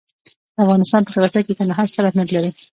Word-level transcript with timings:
د 0.55 0.57
افغانستان 0.65 1.01
په 1.03 1.11
جغرافیه 1.13 1.41
کې 1.45 1.57
کندهار 1.59 1.85
ستر 1.91 2.03
اهمیت 2.07 2.29
لري. 2.33 2.51